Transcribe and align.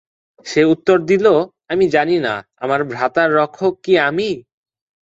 সে 0.45 0.61
উত্তর 0.73 0.97
দিল, 1.09 1.25
আমি 1.71 1.85
জানি 1.95 2.17
না; 2.25 2.33
আমার 2.63 2.81
ভ্রাতার 2.91 3.29
রক্ষক 3.39 3.73
কি 3.83 3.93
আমি? 4.09 4.29